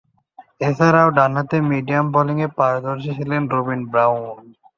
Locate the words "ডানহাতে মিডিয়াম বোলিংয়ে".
1.17-2.47